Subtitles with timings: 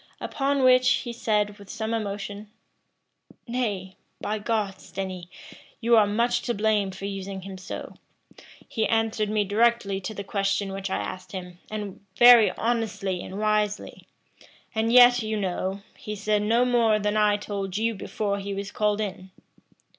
[0.19, 2.49] Upon which he said, with some emotion,
[3.47, 5.27] "Nay, by God, Stenny,
[5.79, 7.93] you are much to blame for using him so:
[8.67, 13.37] he answered me directly to the question which I asked him, and very honestly and
[13.37, 14.07] wisely;
[14.73, 18.71] and yet, you know, he said no more than I told you before he was
[18.71, 19.29] called in."